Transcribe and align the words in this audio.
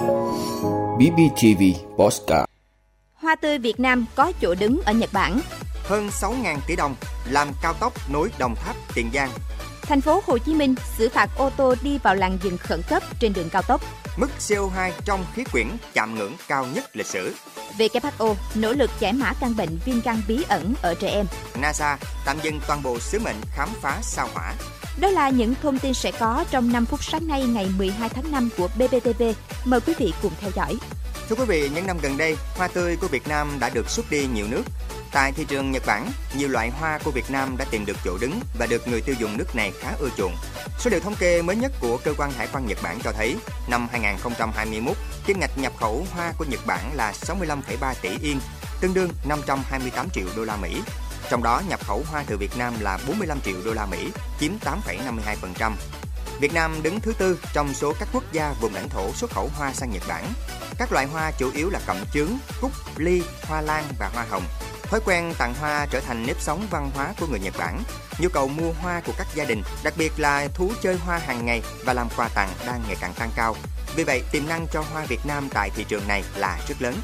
BBTV 0.00 1.62
Postcard 1.98 2.44
Hoa 3.14 3.36
tươi 3.36 3.58
Việt 3.58 3.80
Nam 3.80 4.06
có 4.14 4.32
chỗ 4.40 4.54
đứng 4.54 4.80
ở 4.84 4.92
Nhật 4.92 5.12
Bản. 5.12 5.40
Hơn 5.84 6.08
6.000 6.08 6.56
tỷ 6.66 6.76
đồng 6.76 6.94
làm 7.24 7.48
cao 7.62 7.72
tốc 7.72 8.10
nối 8.10 8.30
Đồng 8.38 8.54
Tháp 8.54 8.76
Tiền 8.94 9.10
Giang. 9.14 9.30
Thành 9.82 10.00
phố 10.00 10.22
Hồ 10.26 10.38
Chí 10.38 10.54
Minh 10.54 10.74
xử 10.98 11.08
phạt 11.08 11.30
ô 11.36 11.50
tô 11.50 11.74
đi 11.82 11.98
vào 11.98 12.14
làn 12.14 12.38
dừng 12.42 12.58
khẩn 12.58 12.82
cấp 12.88 13.02
trên 13.20 13.32
đường 13.32 13.48
cao 13.50 13.62
tốc. 13.62 13.80
Mức 14.16 14.30
CO2 14.38 14.90
trong 15.04 15.24
khí 15.34 15.44
quyển 15.52 15.66
chạm 15.92 16.14
ngưỡng 16.14 16.32
cao 16.48 16.66
nhất 16.74 16.96
lịch 16.96 17.06
sử. 17.06 17.34
WHO 17.78 18.34
nỗ 18.54 18.72
lực 18.72 18.90
giải 19.00 19.12
mã 19.12 19.32
căn 19.40 19.56
bệnh 19.56 19.78
viêm 19.84 20.00
gan 20.00 20.22
bí 20.28 20.44
ẩn 20.48 20.74
ở 20.82 20.94
trẻ 20.94 21.08
em. 21.08 21.26
NASA 21.60 21.98
tạm 22.24 22.36
dừng 22.42 22.60
toàn 22.68 22.82
bộ 22.82 22.98
sứ 22.98 23.18
mệnh 23.18 23.36
khám 23.54 23.68
phá 23.80 23.98
sao 24.02 24.28
hỏa. 24.34 24.54
Đó 24.96 25.08
là 25.08 25.28
những 25.28 25.54
thông 25.62 25.78
tin 25.78 25.94
sẽ 25.94 26.12
có 26.12 26.44
trong 26.50 26.72
5 26.72 26.86
phút 26.86 27.04
sáng 27.04 27.28
nay 27.28 27.42
ngày 27.42 27.66
12 27.78 28.08
tháng 28.08 28.32
5 28.32 28.48
của 28.56 28.68
BBTV. 28.76 29.22
Mời 29.64 29.80
quý 29.80 29.94
vị 29.98 30.12
cùng 30.22 30.32
theo 30.40 30.50
dõi. 30.54 30.76
Thưa 31.28 31.36
quý 31.36 31.44
vị, 31.44 31.70
những 31.74 31.86
năm 31.86 31.98
gần 32.02 32.16
đây, 32.16 32.36
hoa 32.56 32.68
tươi 32.68 32.96
của 33.00 33.08
Việt 33.08 33.28
Nam 33.28 33.56
đã 33.60 33.70
được 33.70 33.90
xuất 33.90 34.10
đi 34.10 34.26
nhiều 34.34 34.46
nước. 34.50 34.62
Tại 35.12 35.32
thị 35.32 35.44
trường 35.48 35.70
Nhật 35.70 35.82
Bản, 35.86 36.10
nhiều 36.36 36.48
loại 36.48 36.70
hoa 36.70 36.98
của 37.04 37.10
Việt 37.10 37.30
Nam 37.30 37.56
đã 37.58 37.64
tìm 37.70 37.86
được 37.86 37.96
chỗ 38.04 38.18
đứng 38.20 38.40
và 38.58 38.66
được 38.66 38.88
người 38.88 39.00
tiêu 39.00 39.14
dùng 39.18 39.36
nước 39.36 39.56
này 39.56 39.72
khá 39.80 39.92
ưa 39.98 40.08
chuộng. 40.16 40.36
Số 40.78 40.90
liệu 40.90 41.00
thống 41.00 41.14
kê 41.18 41.42
mới 41.42 41.56
nhất 41.56 41.72
của 41.80 41.98
cơ 42.04 42.14
quan 42.18 42.32
hải 42.32 42.48
quan 42.52 42.66
Nhật 42.66 42.78
Bản 42.82 42.98
cho 43.04 43.12
thấy, 43.12 43.36
năm 43.68 43.88
2021, 43.92 44.96
kim 45.26 45.40
ngạch 45.40 45.58
nhập 45.58 45.72
khẩu 45.76 46.06
hoa 46.12 46.32
của 46.38 46.44
Nhật 46.44 46.60
Bản 46.66 46.90
là 46.94 47.12
65,3 47.12 47.94
tỷ 48.02 48.10
yên, 48.22 48.40
tương 48.80 48.94
đương 48.94 49.10
528 49.28 50.10
triệu 50.10 50.26
đô 50.36 50.44
la 50.44 50.56
Mỹ. 50.56 50.80
Trong 51.30 51.42
đó 51.42 51.62
nhập 51.68 51.80
khẩu 51.86 52.02
hoa 52.10 52.24
từ 52.26 52.36
Việt 52.36 52.56
Nam 52.58 52.74
là 52.80 52.98
45 53.06 53.40
triệu 53.40 53.54
đô 53.64 53.72
la 53.72 53.86
Mỹ, 53.86 54.10
chiếm 54.40 54.52
8,52%. 54.64 55.72
Việt 56.40 56.54
Nam 56.54 56.82
đứng 56.82 57.00
thứ 57.00 57.12
tư 57.18 57.38
trong 57.52 57.74
số 57.74 57.94
các 58.00 58.08
quốc 58.12 58.24
gia 58.32 58.54
vùng 58.60 58.74
lãnh 58.74 58.88
thổ 58.88 59.12
xuất 59.12 59.30
khẩu 59.30 59.50
hoa 59.56 59.72
sang 59.72 59.90
Nhật 59.90 60.02
Bản. 60.08 60.32
Các 60.78 60.92
loại 60.92 61.06
hoa 61.06 61.30
chủ 61.38 61.50
yếu 61.54 61.70
là 61.70 61.80
cẩm 61.86 61.96
chướng, 62.12 62.28
cúc, 62.60 62.70
ly, 62.96 63.22
hoa 63.42 63.60
lan 63.60 63.84
và 63.98 64.10
hoa 64.14 64.26
hồng. 64.30 64.42
Thói 64.82 65.00
quen 65.04 65.34
tặng 65.38 65.54
hoa 65.60 65.86
trở 65.90 66.00
thành 66.00 66.26
nếp 66.26 66.40
sống 66.40 66.66
văn 66.70 66.90
hóa 66.94 67.14
của 67.20 67.26
người 67.26 67.40
Nhật 67.40 67.54
Bản. 67.58 67.82
Nhu 68.18 68.28
cầu 68.28 68.48
mua 68.48 68.72
hoa 68.72 69.00
của 69.06 69.12
các 69.18 69.26
gia 69.34 69.44
đình, 69.44 69.62
đặc 69.84 69.94
biệt 69.96 70.12
là 70.16 70.48
thú 70.54 70.72
chơi 70.82 70.96
hoa 70.96 71.18
hàng 71.18 71.46
ngày 71.46 71.62
và 71.84 71.92
làm 71.92 72.08
quà 72.16 72.28
tặng 72.28 72.50
đang 72.66 72.82
ngày 72.86 72.96
càng 73.00 73.14
tăng 73.18 73.30
cao. 73.36 73.56
Vì 73.96 74.04
vậy, 74.04 74.22
tiềm 74.32 74.48
năng 74.48 74.66
cho 74.72 74.84
hoa 74.92 75.04
Việt 75.04 75.26
Nam 75.26 75.48
tại 75.54 75.70
thị 75.76 75.84
trường 75.88 76.08
này 76.08 76.24
là 76.36 76.58
rất 76.68 76.82
lớn. 76.82 76.94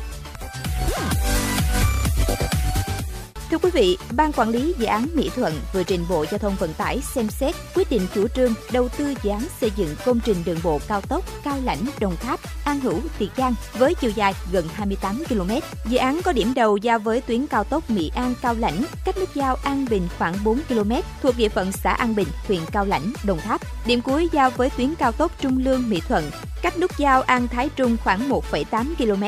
Thưa 3.56 3.60
quý 3.62 3.70
vị, 3.74 3.98
Ban 4.12 4.32
Quản 4.32 4.48
lý 4.48 4.74
Dự 4.78 4.86
án 4.86 5.08
Mỹ 5.14 5.30
Thuận 5.36 5.54
vừa 5.72 5.82
trình 5.82 6.04
Bộ 6.08 6.24
Giao 6.30 6.38
thông 6.38 6.56
Vận 6.58 6.74
tải 6.74 7.00
xem 7.14 7.28
xét 7.28 7.54
quyết 7.74 7.90
định 7.90 8.06
chủ 8.14 8.28
trương 8.28 8.54
đầu 8.72 8.88
tư 8.88 9.14
dự 9.22 9.30
án 9.30 9.40
xây 9.60 9.70
dựng 9.76 9.88
công 10.04 10.20
trình 10.24 10.36
đường 10.44 10.58
bộ 10.62 10.80
cao 10.88 11.00
tốc 11.00 11.24
Cao 11.44 11.58
Lãnh– 11.64 11.78
Đồng 12.00 12.16
Tháp– 12.16 12.40
An 12.64 12.80
Hữu– 12.80 13.00
Tiền 13.18 13.28
Giang 13.36 13.54
với 13.78 13.94
chiều 13.94 14.10
dài 14.10 14.34
gần 14.52 14.68
28 14.72 15.22
km. 15.28 15.50
Dự 15.88 15.96
án 15.96 16.20
có 16.24 16.32
điểm 16.32 16.52
đầu 16.54 16.76
giao 16.76 16.98
với 16.98 17.20
tuyến 17.20 17.46
cao 17.46 17.64
tốc 17.64 17.90
Mỹ 17.90 18.10
An– 18.14 18.34
Cao 18.42 18.54
Lãnh, 18.58 18.82
cách 19.04 19.18
nút 19.18 19.34
giao 19.34 19.56
An 19.62 19.86
Bình 19.90 20.08
khoảng 20.18 20.34
4 20.44 20.58
km 20.68 20.92
thuộc 21.22 21.34
địa 21.36 21.48
phận 21.48 21.72
xã 21.72 21.92
An 21.92 22.14
Bình, 22.14 22.28
huyện 22.48 22.60
Cao 22.72 22.84
Lãnh– 22.84 23.12
Đồng 23.24 23.38
Tháp. 23.38 23.60
Điểm 23.86 24.00
cuối 24.00 24.28
giao 24.32 24.50
với 24.50 24.70
tuyến 24.70 24.94
cao 24.94 25.12
tốc 25.12 25.32
Trung 25.40 25.58
Lương– 25.64 25.88
Mỹ 25.90 26.00
Thuận, 26.08 26.30
cách 26.62 26.78
nút 26.78 26.98
giao 26.98 27.22
An 27.22 27.48
Thái 27.48 27.68
Trung 27.76 27.96
khoảng 28.04 28.28
1,8 28.28 28.84
km 28.98 29.24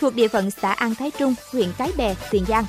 thuộc 0.00 0.14
địa 0.14 0.28
phận 0.28 0.50
xã 0.50 0.72
An 0.72 0.94
Thái 0.94 1.10
Trung, 1.18 1.34
huyện 1.52 1.68
Cái 1.78 1.90
Bè, 1.96 2.14
Tiền 2.30 2.44
Giang. 2.48 2.64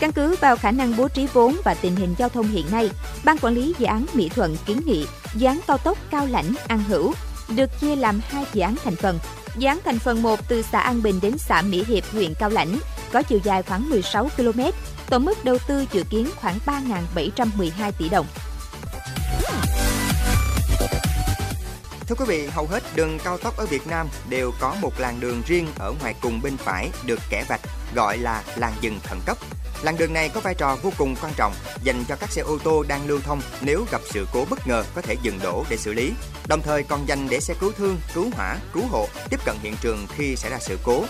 Căn 0.00 0.12
cứ 0.12 0.36
vào 0.40 0.56
khả 0.56 0.70
năng 0.70 0.96
bố 0.96 1.08
trí 1.08 1.26
vốn 1.32 1.56
và 1.64 1.74
tình 1.74 1.96
hình 1.96 2.14
giao 2.18 2.28
thông 2.28 2.48
hiện 2.48 2.66
nay, 2.70 2.90
Ban 3.24 3.38
quản 3.38 3.54
lý 3.54 3.74
dự 3.78 3.86
án 3.86 4.06
Mỹ 4.14 4.28
Thuận 4.28 4.56
kiến 4.66 4.80
nghị 4.86 5.06
dự 5.34 5.46
án 5.46 5.60
cao 5.66 5.78
tốc 5.78 5.98
Cao 6.10 6.26
Lãnh 6.26 6.54
An 6.68 6.82
Hữu 6.88 7.12
được 7.56 7.80
chia 7.80 7.96
làm 7.96 8.20
hai 8.28 8.44
dự 8.52 8.60
án 8.60 8.74
thành 8.84 8.96
phần. 8.96 9.18
Dự 9.56 9.68
án 9.68 9.78
thành 9.84 9.98
phần 9.98 10.22
1 10.22 10.48
từ 10.48 10.62
xã 10.62 10.80
An 10.80 11.02
Bình 11.02 11.20
đến 11.22 11.38
xã 11.38 11.62
Mỹ 11.62 11.84
Hiệp, 11.84 12.04
huyện 12.12 12.34
Cao 12.34 12.50
Lãnh 12.50 12.78
có 13.12 13.22
chiều 13.22 13.38
dài 13.44 13.62
khoảng 13.62 13.90
16 13.90 14.28
km, 14.36 14.60
tổng 15.10 15.24
mức 15.24 15.44
đầu 15.44 15.58
tư 15.68 15.84
dự 15.92 16.02
kiến 16.10 16.28
khoảng 16.36 16.58
3.712 16.66 17.92
tỷ 17.98 18.08
đồng. 18.08 18.26
Thưa 22.08 22.14
quý 22.14 22.24
vị, 22.28 22.46
hầu 22.46 22.66
hết 22.66 22.82
đường 22.96 23.18
cao 23.24 23.38
tốc 23.38 23.56
ở 23.56 23.66
Việt 23.66 23.86
Nam 23.86 24.08
đều 24.28 24.52
có 24.60 24.76
một 24.80 24.92
làn 24.98 25.20
đường 25.20 25.42
riêng 25.46 25.66
ở 25.78 25.94
ngoài 26.00 26.14
cùng 26.20 26.42
bên 26.42 26.56
phải 26.56 26.90
được 27.06 27.20
kẻ 27.30 27.44
vạch 27.48 27.60
gọi 27.94 28.18
là 28.18 28.42
làn 28.56 28.72
dừng 28.80 29.00
khẩn 29.04 29.18
cấp. 29.26 29.36
Làn 29.82 29.96
đường 29.96 30.12
này 30.12 30.28
có 30.28 30.40
vai 30.40 30.54
trò 30.54 30.76
vô 30.82 30.92
cùng 30.98 31.16
quan 31.22 31.32
trọng 31.36 31.54
dành 31.82 32.04
cho 32.08 32.16
các 32.16 32.32
xe 32.32 32.42
ô 32.42 32.58
tô 32.64 32.84
đang 32.88 33.06
lưu 33.06 33.20
thông 33.20 33.40
nếu 33.60 33.84
gặp 33.90 34.00
sự 34.04 34.26
cố 34.32 34.44
bất 34.50 34.66
ngờ 34.66 34.84
có 34.94 35.02
thể 35.02 35.16
dừng 35.22 35.38
đổ 35.42 35.64
để 35.70 35.76
xử 35.76 35.92
lý. 35.92 36.12
Đồng 36.48 36.62
thời 36.62 36.82
còn 36.82 37.08
dành 37.08 37.28
để 37.30 37.40
xe 37.40 37.54
cứu 37.60 37.72
thương, 37.72 37.98
cứu 38.14 38.30
hỏa, 38.34 38.56
cứu 38.72 38.82
hộ 38.90 39.08
tiếp 39.30 39.40
cận 39.44 39.56
hiện 39.62 39.74
trường 39.80 40.06
khi 40.16 40.36
xảy 40.36 40.50
ra 40.50 40.58
sự 40.60 40.78
cố. 40.82 41.04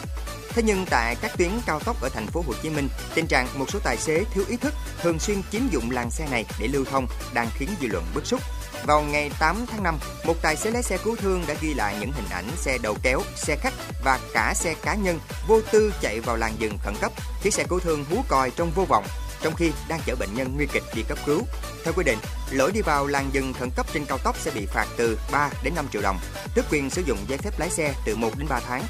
Thế 0.49 0.63
nhưng 0.63 0.87
tại 0.91 1.17
các 1.23 1.39
tuyến 1.39 1.51
cao 1.67 1.81
tốc 1.81 2.01
ở 2.03 2.09
thành 2.09 2.27
phố 2.27 2.45
Hồ 2.47 2.53
Chí 2.63 2.71
Minh, 2.71 2.89
tình 3.15 3.27
trạng 3.27 3.49
một 3.59 3.71
số 3.71 3.79
tài 3.85 3.97
xế 3.97 4.25
thiếu 4.35 4.45
ý 4.49 4.57
thức 4.57 4.75
thường 5.03 5.19
xuyên 5.19 5.43
chiếm 5.53 5.63
dụng 5.71 5.91
làn 5.91 6.11
xe 6.11 6.27
này 6.31 6.45
để 6.61 6.69
lưu 6.69 6.85
thông 6.85 7.07
đang 7.35 7.49
khiến 7.55 7.69
dư 7.81 7.89
luận 7.89 8.05
bức 8.15 8.27
xúc. 8.27 8.41
Vào 8.87 9.03
ngày 9.03 9.31
8 9.39 9.67
tháng 9.67 9.83
5, 9.83 9.99
một 10.25 10.35
tài 10.43 10.57
xế 10.57 10.71
lái 10.71 10.83
xe 10.83 10.99
cứu 11.05 11.17
thương 11.17 11.45
đã 11.49 11.55
ghi 11.61 11.75
lại 11.75 11.97
những 12.01 12.13
hình 12.13 12.29
ảnh 12.31 12.45
xe 12.57 12.79
đầu 12.83 12.97
kéo, 13.03 13.21
xe 13.37 13.57
khách 13.57 13.73
và 14.05 14.21
cả 14.33 14.55
xe 14.55 14.75
cá 14.83 14.95
nhân 14.95 15.21
vô 15.49 15.61
tư 15.73 15.95
chạy 16.01 16.21
vào 16.21 16.37
làn 16.37 16.53
dừng 16.59 16.79
khẩn 16.79 16.95
cấp, 17.01 17.13
khiến 17.41 17.53
xe 17.53 17.65
cứu 17.65 17.81
thương 17.81 18.05
hú 18.11 18.17
còi 18.29 18.51
trong 18.51 18.71
vô 18.75 18.85
vọng 18.85 19.05
trong 19.43 19.55
khi 19.55 19.73
đang 19.89 20.01
chở 20.07 20.17
bệnh 20.17 20.35
nhân 20.35 20.53
nguy 20.57 20.67
kịch 20.73 20.83
đi 20.95 21.03
cấp 21.09 21.19
cứu. 21.27 21.43
Theo 21.85 21.93
quy 21.97 22.05
định, 22.05 22.19
lỗi 22.51 22.73
đi 22.73 22.81
vào 22.81 23.07
làn 23.07 23.31
dừng 23.33 23.53
khẩn 23.53 23.71
cấp 23.77 23.87
trên 23.93 24.05
cao 24.05 24.19
tốc 24.19 24.37
sẽ 24.39 24.51
bị 24.51 24.67
phạt 24.67 24.87
từ 24.97 25.19
3 25.33 25.51
đến 25.65 25.75
5 25.75 25.87
triệu 25.93 26.03
đồng, 26.03 26.19
tước 26.55 26.65
quyền 26.71 26.91
sử 26.91 27.03
dụng 27.03 27.19
giấy 27.29 27.39
phép 27.39 27.59
lái 27.59 27.71
xe 27.71 27.95
từ 28.07 28.17
1 28.17 28.31
đến 28.39 28.49
3 28.49 28.61
tháng. 28.61 28.83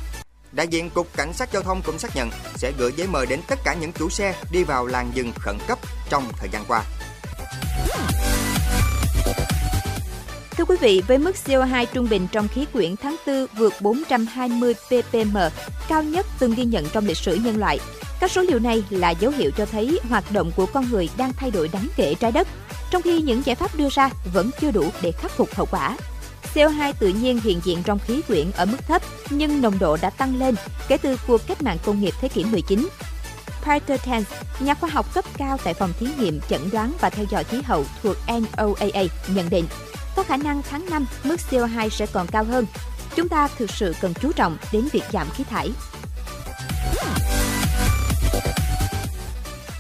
Đại 0.53 0.69
diện 0.69 0.91
Cục 0.91 1.17
Cảnh 1.17 1.33
sát 1.33 1.53
Giao 1.53 1.63
thông 1.63 1.83
cũng 1.83 1.99
xác 1.99 2.17
nhận 2.17 2.31
sẽ 2.55 2.73
gửi 2.79 2.93
giấy 2.97 3.07
mời 3.07 3.27
đến 3.27 3.41
tất 3.49 3.59
cả 3.65 3.75
những 3.75 3.93
chủ 3.93 4.11
xe 4.11 4.35
đi 4.51 4.65
vào 4.65 4.87
làn 4.87 5.11
dừng 5.15 5.33
khẩn 5.35 5.59
cấp 5.69 5.79
trong 6.11 6.33
thời 6.39 6.49
gian 6.49 6.65
qua. 6.69 6.85
Thưa 10.57 10.65
quý 10.65 10.77
vị, 10.81 11.03
với 11.07 11.19
mức 11.19 11.37
CO2 11.47 11.87
trung 11.93 12.09
bình 12.11 12.27
trong 12.33 12.49
khí 12.49 12.67
quyển 12.73 12.97
tháng 12.97 13.17
4 13.27 13.47
vượt 13.57 13.73
420 13.81 14.75
ppm, 14.75 15.37
cao 15.89 16.03
nhất 16.03 16.27
từng 16.39 16.55
ghi 16.55 16.65
nhận 16.65 16.85
trong 16.93 17.07
lịch 17.07 17.17
sử 17.17 17.35
nhân 17.35 17.57
loại, 17.57 17.79
các 18.21 18.31
số 18.31 18.43
liệu 18.43 18.59
này 18.59 18.85
là 18.91 19.11
dấu 19.11 19.31
hiệu 19.31 19.51
cho 19.57 19.67
thấy 19.67 20.01
hoạt 20.09 20.33
động 20.33 20.51
của 20.57 20.67
con 20.67 20.91
người 20.91 21.09
đang 21.17 21.33
thay 21.33 21.51
đổi 21.51 21.69
đáng 21.69 21.89
kể 21.97 22.15
trái 22.15 22.33
đất, 22.33 22.49
trong 22.91 23.03
khi 23.03 23.21
những 23.21 23.43
giải 23.45 23.57
pháp 23.57 23.77
đưa 23.77 23.89
ra 23.91 24.11
vẫn 24.35 24.51
chưa 24.61 24.71
đủ 24.71 24.85
để 25.03 25.13
khắc 25.13 25.31
phục 25.31 25.55
hậu 25.55 25.67
quả. 25.71 25.97
CO2 26.55 26.93
tự 26.99 27.09
nhiên 27.09 27.41
hiện 27.41 27.61
diện 27.65 27.83
trong 27.85 27.99
khí 27.99 28.23
quyển 28.23 28.51
ở 28.57 28.65
mức 28.65 28.79
thấp 28.89 29.03
nhưng 29.31 29.61
nồng 29.61 29.79
độ 29.79 29.97
đã 30.03 30.11
tăng 30.11 30.39
lên 30.39 30.55
kể 30.89 30.97
từ 30.97 31.17
cuộc 31.27 31.47
cách 31.47 31.63
mạng 31.63 31.79
công 31.85 32.01
nghiệp 32.01 32.15
thế 32.21 32.29
kỷ 32.29 32.45
19. 32.45 32.89
Peter 33.65 34.01
Tans, 34.07 34.27
nhà 34.61 34.75
khoa 34.75 34.91
học 34.91 35.15
cấp 35.15 35.25
cao 35.39 35.59
tại 35.65 35.75
phòng 35.75 35.93
thí 36.01 36.07
nghiệm 36.19 36.41
chẩn 36.49 36.61
đoán 36.73 36.93
và 37.01 37.11
theo 37.11 37.27
dõi 37.31 37.45
khí 37.45 37.63
hậu 37.65 37.85
thuộc 38.03 38.17
NOAA, 38.29 39.03
nhận 39.29 39.51
định 39.51 39.65
có 40.17 40.23
khả 40.23 40.37
năng 40.37 40.63
tháng 40.63 40.87
5 40.91 41.07
mức 41.25 41.37
CO2 41.51 41.89
sẽ 41.89 42.07
còn 42.13 42.27
cao 42.27 42.45
hơn. 42.45 42.67
Chúng 43.15 43.29
ta 43.29 43.49
thực 43.59 43.71
sự 43.71 43.95
cần 44.01 44.15
chú 44.15 44.33
trọng 44.33 44.57
đến 44.73 44.89
việc 44.93 45.03
giảm 45.13 45.27
khí 45.31 45.45
thải. 45.45 45.71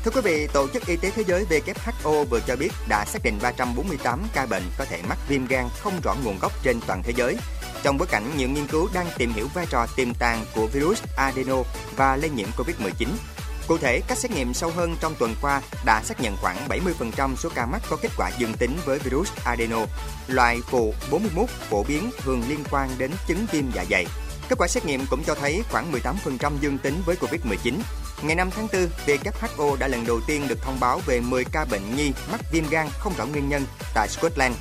Thưa 0.05 0.13
quý 0.15 0.21
vị, 0.21 0.47
Tổ 0.53 0.69
chức 0.69 0.87
Y 0.87 0.97
tế 0.97 1.11
Thế 1.11 1.25
giới 1.27 1.47
WHO 1.51 2.25
vừa 2.25 2.41
cho 2.47 2.57
biết 2.57 2.73
đã 2.89 3.05
xác 3.05 3.23
định 3.25 3.39
348 3.43 4.23
ca 4.33 4.47
bệnh 4.47 4.63
có 4.79 4.85
thể 4.85 5.03
mắc 5.09 5.19
viêm 5.29 5.47
gan 5.47 5.69
không 5.79 6.01
rõ 6.05 6.15
nguồn 6.25 6.39
gốc 6.39 6.53
trên 6.63 6.81
toàn 6.87 7.03
thế 7.03 7.13
giới. 7.17 7.37
Trong 7.83 7.99
bối 7.99 8.09
cảnh 8.11 8.31
nhiều 8.37 8.49
nghiên 8.49 8.67
cứu 8.67 8.89
đang 8.95 9.07
tìm 9.19 9.33
hiểu 9.33 9.49
vai 9.55 9.67
trò 9.71 9.87
tiềm 9.97 10.15
tàng 10.15 10.45
của 10.55 10.67
virus 10.67 11.03
adeno 11.17 11.57
và 11.97 12.17
lây 12.17 12.31
nhiễm 12.31 12.49
COVID-19, 12.57 13.07
Cụ 13.69 13.79
thể, 13.79 14.01
các 14.09 14.19
xét 14.19 14.31
nghiệm 14.31 14.55
sâu 14.55 14.71
hơn 14.71 14.97
trong 15.01 15.15
tuần 15.19 15.35
qua 15.43 15.63
đã 15.85 16.03
xác 16.05 16.21
nhận 16.21 16.37
khoảng 16.37 16.69
70% 16.69 17.37
số 17.37 17.49
ca 17.55 17.67
mắc 17.67 17.83
có 17.91 17.97
kết 18.03 18.11
quả 18.17 18.31
dương 18.39 18.53
tính 18.53 18.77
với 18.85 18.99
virus 18.99 19.31
adeno, 19.45 19.79
loại 20.27 20.61
phụ 20.71 20.95
41 21.11 21.49
phổ 21.49 21.83
biến 21.83 22.11
thường 22.19 22.43
liên 22.49 22.65
quan 22.71 22.91
đến 22.99 23.11
chứng 23.29 23.47
viêm 23.53 23.65
dạ 23.75 23.85
dày. 23.91 24.07
Kết 24.49 24.57
quả 24.59 24.69
xét 24.69 24.85
nghiệm 24.85 25.07
cũng 25.11 25.23
cho 25.27 25.35
thấy 25.35 25.63
khoảng 25.71 25.93
18% 25.93 26.53
dương 26.61 26.79
tính 26.79 27.03
với 27.07 27.17
Covid-19. 27.17 27.75
Ngày 28.23 28.37
5 28.37 28.51
tháng 28.51 28.69
4, 28.73 28.89
WHO 29.07 29.77
đã 29.77 29.89
lần 29.89 30.07
đầu 30.07 30.21
tiên 30.27 30.49
được 30.49 30.63
thông 30.63 30.81
báo 30.81 31.01
về 31.07 31.21
10 31.21 31.45
ca 31.45 31.65
bệnh 31.65 31.97
nhi 31.97 32.13
mắc 32.31 32.41
viêm 32.53 32.65
gan 32.71 32.89
không 32.99 33.13
rõ 33.17 33.27
nguyên 33.27 33.49
nhân 33.49 33.67
tại 33.95 34.09
Scotland. 34.09 34.55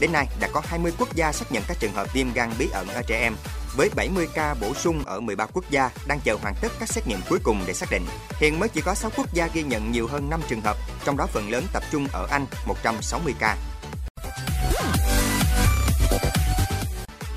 Đến 0.00 0.12
nay, 0.12 0.26
đã 0.40 0.48
có 0.52 0.62
20 0.64 0.92
quốc 0.98 1.14
gia 1.14 1.32
xác 1.32 1.52
nhận 1.52 1.62
các 1.68 1.76
trường 1.80 1.92
hợp 1.92 2.14
viêm 2.14 2.32
gan 2.32 2.50
bí 2.58 2.68
ẩn 2.72 2.88
ở 2.88 3.02
trẻ 3.06 3.20
em, 3.20 3.34
với 3.76 3.90
70 3.96 4.28
ca 4.34 4.54
bổ 4.60 4.74
sung 4.74 5.04
ở 5.04 5.20
13 5.20 5.46
quốc 5.46 5.70
gia 5.70 5.90
đang 6.06 6.20
chờ 6.24 6.36
hoàn 6.42 6.54
tất 6.60 6.72
các 6.80 6.88
xét 6.88 7.06
nghiệm 7.06 7.18
cuối 7.28 7.38
cùng 7.44 7.60
để 7.66 7.72
xác 7.72 7.90
định. 7.90 8.06
Hiện 8.40 8.60
mới 8.60 8.68
chỉ 8.68 8.80
có 8.80 8.94
6 8.94 9.10
quốc 9.16 9.34
gia 9.34 9.46
ghi 9.46 9.62
nhận 9.62 9.92
nhiều 9.92 10.06
hơn 10.06 10.30
5 10.30 10.40
trường 10.48 10.60
hợp, 10.60 10.76
trong 11.04 11.16
đó 11.16 11.26
phần 11.26 11.50
lớn 11.50 11.64
tập 11.72 11.82
trung 11.90 12.06
ở 12.12 12.26
Anh 12.30 12.46
160 12.66 13.34
ca. 13.38 13.56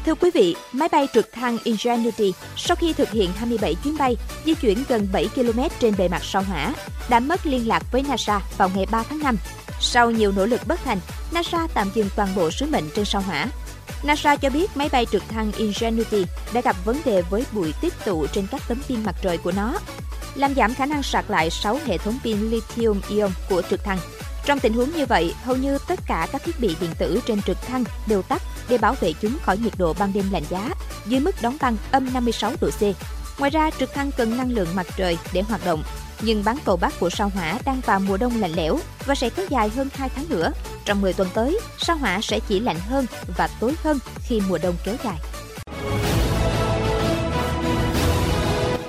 Thưa 0.06 0.16
quý 0.16 0.32
vị, 0.34 0.56
máy 0.72 0.90
bay 0.92 1.08
trực 1.14 1.32
thăng 1.32 1.58
Ingenuity 1.64 2.34
sau 2.56 2.76
khi 2.76 2.94
thực 2.94 3.10
hiện 3.10 3.32
27 3.34 3.76
chuyến 3.84 3.98
bay 3.98 4.18
di 4.46 4.54
chuyển 4.54 4.84
gần 4.88 5.08
7 5.14 5.28
km 5.36 5.60
trên 5.80 5.94
bề 5.98 6.08
mặt 6.08 6.24
sao 6.24 6.44
hỏa 6.44 6.74
đã 7.10 7.20
mất 7.20 7.46
liên 7.46 7.68
lạc 7.68 7.84
với 7.92 8.04
NASA 8.04 8.42
vào 8.58 8.72
ngày 8.76 8.86
3 8.92 9.04
tháng 9.10 9.20
5. 9.20 9.38
Sau 9.80 10.12
nhiều 10.12 10.32
nỗ 10.32 10.46
lực 10.46 10.62
bất 10.68 10.80
thành, 10.84 11.00
NASA 11.32 11.68
tạm 11.74 11.90
dừng 11.94 12.10
toàn 12.16 12.36
bộ 12.36 12.52
sứ 12.52 12.66
mệnh 12.66 12.90
trên 12.96 13.06
sao 13.06 13.22
hỏa. 13.22 13.48
NASA 14.04 14.36
cho 14.36 14.50
biết 14.50 14.78
máy 14.78 14.90
bay 14.92 15.06
trực 15.12 15.24
thăng 15.30 15.52
Ingenuity 15.52 16.26
đã 16.54 16.62
gặp 16.62 16.76
vấn 16.86 17.02
đề 17.06 17.22
với 17.22 17.46
bụi 17.52 17.74
tích 17.82 17.94
tụ 18.06 18.28
trên 18.28 18.48
các 18.52 18.62
tấm 18.68 18.82
pin 18.88 19.04
mặt 19.04 19.16
trời 19.22 19.38
của 19.38 19.52
nó, 19.52 19.80
làm 20.36 20.56
giảm 20.56 20.74
khả 20.74 20.86
năng 20.86 21.04
sạc 21.04 21.30
lại 21.30 21.50
6 21.50 21.80
hệ 21.86 21.98
thống 21.98 22.20
pin 22.24 22.52
lithium-ion 22.52 23.30
của 23.50 23.62
trực 23.70 23.84
thăng. 23.84 23.98
Trong 24.46 24.60
tình 24.60 24.74
huống 24.74 24.92
như 24.92 25.06
vậy, 25.06 25.36
hầu 25.44 25.56
như 25.56 25.78
tất 25.88 26.00
cả 26.08 26.28
các 26.32 26.44
thiết 26.44 26.60
bị 26.60 26.76
điện 26.82 26.92
tử 26.98 27.20
trên 27.26 27.42
trực 27.42 27.58
thăng 27.62 27.84
đều 28.08 28.22
tắt 28.22 28.42
để 28.70 28.78
bảo 28.78 28.96
vệ 29.00 29.14
chúng 29.14 29.38
khỏi 29.44 29.58
nhiệt 29.58 29.74
độ 29.78 29.94
ban 30.00 30.14
đêm 30.14 30.26
lạnh 30.32 30.44
giá, 30.50 30.70
dưới 31.06 31.20
mức 31.20 31.36
đóng 31.42 31.58
băng 31.62 31.78
âm 31.92 32.14
56 32.14 32.52
độ 32.62 32.70
C. 32.70 32.82
Ngoài 33.40 33.52
ra, 33.52 33.70
trực 33.80 33.94
thăng 33.94 34.12
cần 34.12 34.38
năng 34.38 34.52
lượng 34.52 34.68
mặt 34.76 34.88
trời 34.98 35.18
để 35.34 35.42
hoạt 35.42 35.66
động, 35.66 35.84
nhưng 36.22 36.44
bán 36.44 36.58
cầu 36.66 36.78
bắc 36.78 37.00
của 37.00 37.10
sao 37.10 37.32
hỏa 37.36 37.60
đang 37.66 37.82
vào 37.86 38.00
mùa 38.00 38.18
đông 38.18 38.42
lạnh 38.42 38.54
lẽo 38.56 38.80
và 39.06 39.16
sẽ 39.16 39.30
kéo 39.30 39.46
dài 39.50 39.70
hơn 39.70 39.90
2 39.94 40.10
tháng 40.16 40.26
nữa. 40.30 40.52
Trong 40.86 41.02
10 41.02 41.14
tuần 41.14 41.30
tới, 41.34 41.60
sao 41.78 41.98
hỏa 41.98 42.22
sẽ 42.22 42.40
chỉ 42.48 42.60
lạnh 42.60 42.80
hơn 42.80 43.06
và 43.38 43.50
tối 43.60 43.74
hơn 43.84 44.00
khi 44.24 44.42
mùa 44.48 44.58
đông 44.58 44.76
kéo 44.84 44.96
dài. 45.04 45.16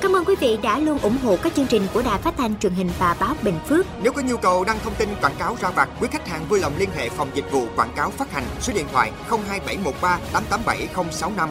Cảm 0.01 0.17
ơn 0.17 0.25
quý 0.25 0.35
vị 0.41 0.59
đã 0.63 0.79
luôn 0.79 0.99
ủng 0.99 1.17
hộ 1.25 1.37
các 1.43 1.55
chương 1.55 1.67
trình 1.67 1.87
của 1.95 2.03
Đài 2.03 2.19
Phát 2.19 2.35
thanh 2.37 2.59
truyền 2.59 2.73
hình 2.73 2.91
và 2.99 3.17
báo 3.21 3.35
Bình 3.43 3.59
Phước. 3.69 3.87
Nếu 4.03 4.13
có 4.13 4.23
nhu 4.23 4.37
cầu 4.37 4.65
đăng 4.65 4.79
thông 4.85 4.95
tin 4.95 5.09
quảng 5.21 5.35
cáo 5.39 5.57
ra 5.61 5.71
vặt, 5.71 5.89
quý 6.01 6.09
khách 6.13 6.29
hàng 6.29 6.49
vui 6.49 6.61
lòng 6.61 6.73
liên 6.79 6.91
hệ 6.97 7.09
phòng 7.09 7.31
dịch 7.35 7.51
vụ 7.51 7.67
quảng 7.77 7.93
cáo 7.97 8.11
phát 8.11 8.33
hành 8.33 8.45
số 8.61 8.73
điện 8.73 8.87
thoại 8.93 9.13
02713 9.29 10.19
887065. 10.33 11.49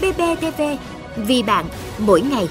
BBTV, 0.00 0.62
vì 1.16 1.42
bạn, 1.42 1.66
mỗi 1.98 2.20
ngày. 2.20 2.48